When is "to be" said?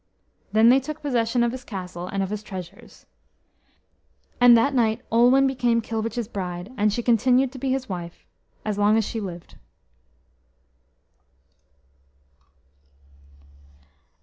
7.51-7.69